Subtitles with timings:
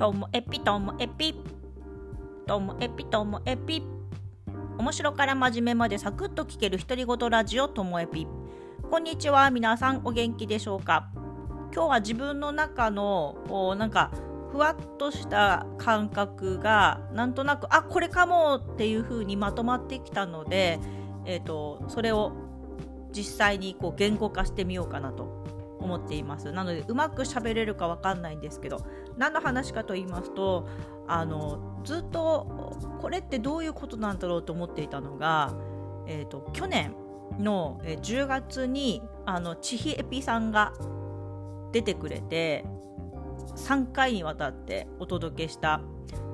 [0.00, 1.34] ともエピともエピ
[2.46, 3.82] ともエピともエピ。
[4.78, 8.26] 面白から真面目までサクッと聞ける独り言ラジオともエピ。
[8.90, 11.10] こんにちは皆さんお元気でしょうか？
[11.74, 14.10] 今日は自分の中のこうなんか
[14.50, 20.80] ふわっとした感覚がなんとなくあこれかもっていう風にまとまってきたので、
[21.26, 22.32] えーと、それを
[23.12, 25.39] 実際にこう言語化してみようかなと。
[25.80, 26.52] 思っています。
[26.52, 28.84] なのでうまく喋れるかわかんないんですけど
[29.16, 30.68] 何の話かと言いますと
[31.08, 35.54] あのずっとこれってどういうことなんだろうと思っていたのが、
[36.06, 36.94] えーと、去年
[37.38, 40.72] の10月にあの千尋エピさんが
[41.72, 42.64] 出てくれて
[43.56, 45.82] 3回にわたってお届けした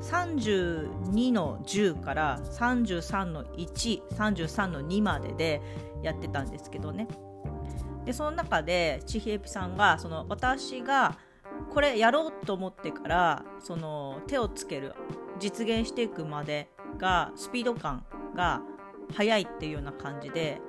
[0.00, 5.62] 32の10から33の133の2までで
[6.02, 7.08] やってたんですけどね。
[8.04, 11.16] でその中でちひえぴさんがその私が
[11.70, 14.94] これやろうと思ってからその手をつける
[15.38, 18.62] 実現していくまでがスピード感が
[19.14, 20.60] 速いっていうような感じで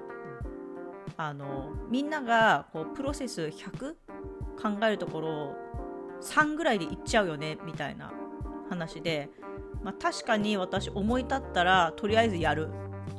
[1.18, 3.96] あのみんながこうプロセス100
[4.62, 5.56] 考えるところを
[6.22, 8.12] 3ぐらいでいっちゃうよねみたいな
[8.70, 9.30] 話で、
[9.84, 12.70] まあ、確かに私思い立ったらとりあえずやる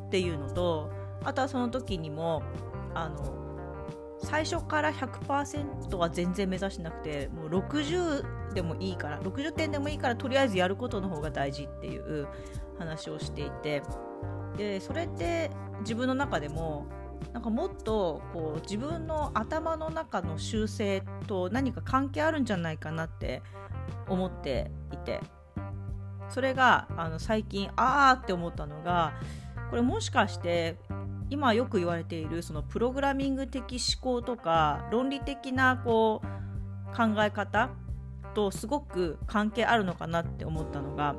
[0.06, 0.90] っていうのと
[1.24, 2.42] あとはその時にも
[2.94, 3.45] あの
[4.26, 12.26] 最初から100%は全然目指してなくてもう60でもいいから60点でもいいからとりあえずやることの方が大事っていう
[12.76, 13.84] 話をしていて
[14.56, 16.86] でそれって自分の中でも
[17.32, 23.42] なんかもっとこう自分の頭の中の修正と何か関係あるんじゃないかなって
[24.08, 25.20] 思っていて
[26.30, 29.14] それがあの最近あーって思ったのが
[29.70, 30.76] これもしかして
[31.28, 37.70] 今よく言われているそのプログラミング的思考とか論理的なこう考え方
[38.34, 41.16] とすごく関係あるのかなって思ったのが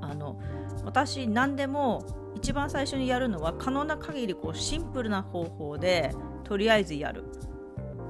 [0.00, 0.40] あの
[0.84, 2.04] 私何でも
[2.36, 7.24] 一番最初にやるのは可能な限りこりシンプルな方法でとりあえずやる。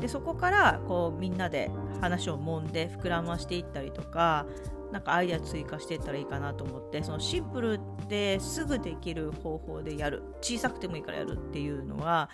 [0.01, 4.47] でそこからこうみんなで話を揉んで膨らましていったりとか
[4.93, 12.29] なんかアイデア追加していったらいいかなと思ってそのシンプルですぐできる方法でやる小さくてもいいからやるっていうのは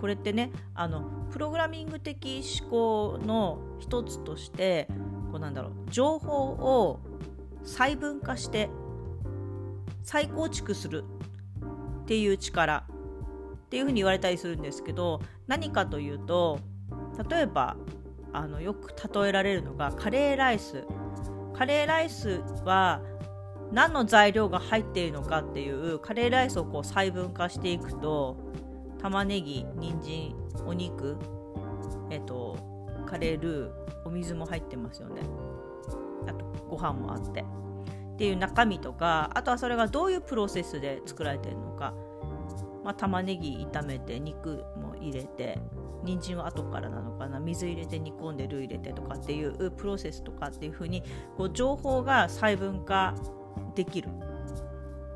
[0.00, 4.88] これってねあのプログラミング的思考の一つとして
[5.30, 7.00] こうなんだろう情報を
[7.64, 8.68] 細分化して
[10.02, 11.04] 再構築する
[12.02, 12.84] っていう力
[13.64, 16.58] っていうふうに言われたりするんですけど何かというと
[17.30, 17.76] 例えば
[18.32, 20.84] あのよく例えられるのがカレーライス。
[21.54, 23.00] カレーライスは
[23.72, 28.36] 何の材料が入っているのかっていうカレーライスをこう細分化していくと
[29.00, 30.34] 玉ねぎ人参
[30.66, 31.16] お肉
[32.10, 32.56] えっと
[33.06, 33.72] カレールー
[34.04, 35.22] お水も入ってますよね。
[36.26, 37.44] あとご飯もあって。
[38.14, 41.94] っていう中身とかあとはそれがどういうプロセスで作られてるのか、
[42.84, 45.58] まあ、玉ねぎ炒めて肉も入れて
[46.04, 47.38] 人参は後からなのかな？
[47.40, 51.02] 水入れて煮込んでルー入れてとかっていうプロセスとかっていう風に
[51.36, 53.14] こう情報が細分化
[53.74, 54.08] できる。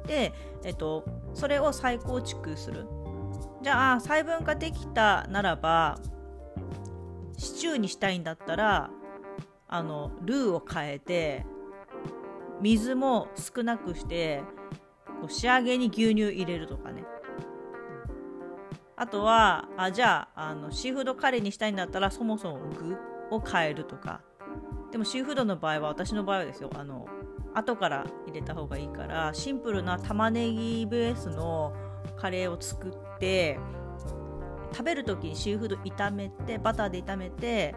[0.06, 0.32] で、
[0.64, 1.04] えっと、
[1.34, 2.86] それを再構築する。
[3.62, 5.98] じゃあ細分化できたならば
[7.36, 8.90] シチューにしたいんだったら
[9.66, 11.44] あのルーを変えて
[12.60, 14.42] 水も少なくして
[15.28, 17.02] 仕上げに牛乳入れるとかね
[18.96, 22.96] あとはあじゃああのシーフードカレーにしたいんだったらそもそも具
[23.30, 24.20] を変えるとか。
[24.92, 27.06] でもシーフードの場合は私の場合はですよあの
[27.54, 31.74] 後から入れた方がいいからシンプルな玉ねぎベースの
[32.16, 33.58] カレーを作って
[34.72, 37.74] 食べる時にシーフード炒めてバターで炒めて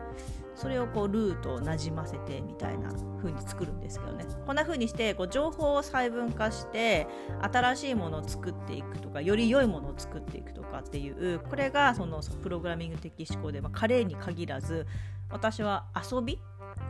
[0.59, 4.25] それをこうルーとなじませてみたいな風に作るんですけどね。
[4.45, 7.07] こんな風にしてこう情報を細分化して
[7.41, 14.85] 新しいものを作っていくとかより良いものを作っていくとかっていうこれがそのプログラミング的思考で、まあ、カレーに限らず
[15.29, 16.41] 私は遊び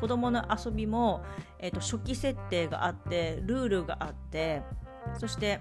[0.02, 1.24] 子供の遊びも、
[1.60, 4.64] えーと初期設定があってルールがあって
[5.20, 5.60] そして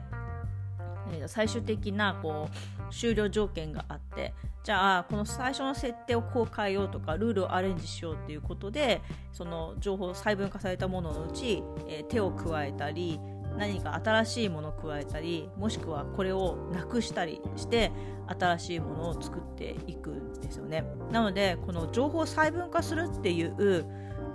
[1.12, 9.00] えー、最終的なこう終了条件があってじゃあこの最初の設定をこう変えようとかルールをアレンジしようっていうことで
[9.32, 13.18] その情報細分化されたもののうち、えー、手を加えたり
[13.56, 17.90] 何か新しいものを加えたりもしくはこれをなくしたりして
[18.26, 20.84] 新しいものを作っていくんですよね。
[21.10, 23.86] なのでこの情報細分化するっていう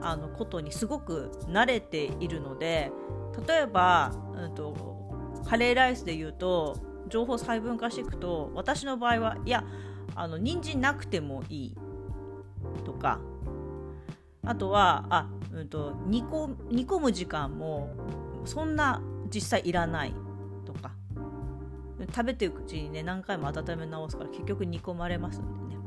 [0.01, 2.91] あのことにすごく慣れているので
[3.47, 4.93] 例えば、うんと
[5.45, 9.63] カレーライスで言うと情報細分化していくと私の場合はいや
[10.15, 11.77] あの人参なくてもいい
[12.83, 13.19] とか
[14.43, 17.91] あとはあうんと、煮込煮込む時間も
[18.45, 20.13] そんな実際いらない
[20.65, 20.91] とか
[22.15, 25.81] 食べていくうちにね何回も温め直すから結局煮込まれますんでね。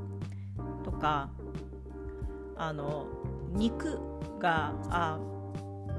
[0.84, 1.30] とか
[2.56, 3.08] あの
[3.50, 3.98] 肉
[4.38, 5.18] があ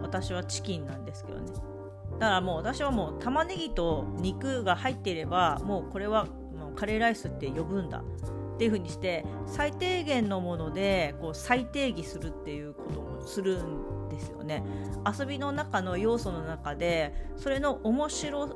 [0.02, 1.77] 私はチキンなんですけどね。
[2.20, 14.64] だからもう私はもう玉ねぎと肉が入っていればもうこれはもうカレーライスって呼ぶんだっていう風にして最低限のものでこう再定義するっていうこともするんですよね。
[15.20, 18.50] 遊びの中の要素の中でそれの面白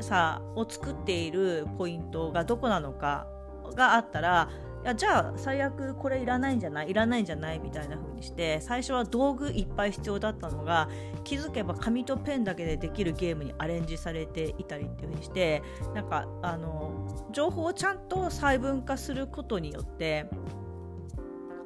[0.00, 3.26] さを作っているポイントがどこなのか
[3.74, 4.50] があったら
[4.84, 6.90] いやじゃあ最悪これいらないんじゃない？
[6.90, 7.58] いらないんじゃない？
[7.58, 10.88] みたいな風にして最初は道具いっぱい必要だったのが
[11.24, 15.62] 気づけば紙とペンだけでできるゲームにアレンジされていたりっていう風にして
[15.94, 20.26] なんかあの情報をちゃんと細分化することによって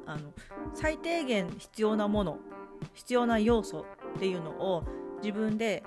[0.05, 0.33] あの
[0.73, 2.39] 最低限必要なもの
[2.93, 3.85] 必要な要素
[4.15, 4.83] っていうのを
[5.21, 5.83] 自分で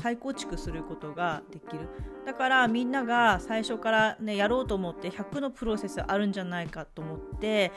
[0.00, 1.88] 再構築することができる。
[2.24, 7.72] だからみんなが最初からねやろうと思って100のプロセスあるんじゃないかと思って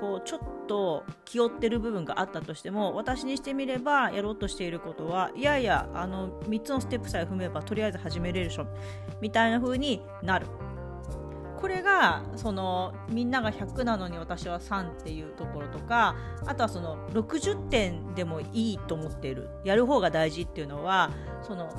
[0.00, 8.66] こうちょっと気負ってる部分があったとしても私にしてみればやろうとしていることはいやいやあの3つのステップさえ踏めばとりあえず始めれるでしょ
[9.20, 10.46] みたいな風になる。
[11.60, 16.16] これがそのみんなが100なのに私は3っていうところとか
[16.46, 21.10] あとはその60点でもいいと思っているやる方が大事っていうのは
[21.42, 21.70] その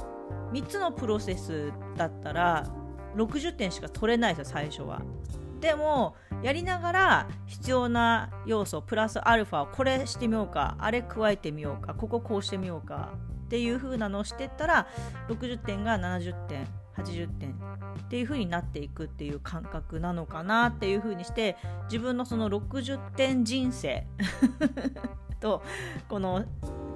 [0.52, 2.68] 3つのプロセスだったら
[3.16, 5.02] 60点しか取れないですよ最初は。
[5.60, 13.14] でもやりながら必要な要素プラスアルファこれしてみようかあれ加えてみようかこここうしてみようか
[13.46, 14.88] っていう風なのをしてったら
[15.30, 24.08] 60点が70点80点っていう風になっていくっていう感覚なのかなっていう風にして自分のその60点人生
[25.40, 25.62] と
[26.10, 26.46] この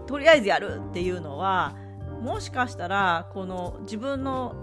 [0.07, 1.75] とりあえずやるっていうのは
[2.21, 4.55] もしかしたらこの自分の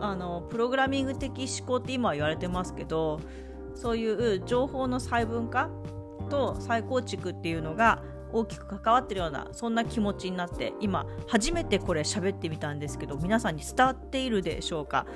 [0.00, 3.20] あのプログラミング的思考って今は言われてますけど
[3.74, 5.70] そういう情報の細分化
[6.28, 15.06] と再構築っていうのが大きく関わってるようなそんな気持ちになって今初めてこれ喋ってみたんですけど皆さんに伝わっているでしょうか？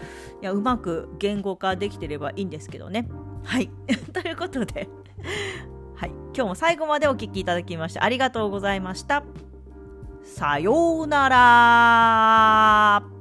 [0.43, 3.09] いやうまく言語化できてればいいんですけどね。
[3.45, 3.71] はい。
[4.13, 4.89] ということで。
[5.97, 6.11] はい。
[6.35, 9.23] 今日も最後までお聴きいただきましてありがとうございました。
[10.23, 13.20] さようなら。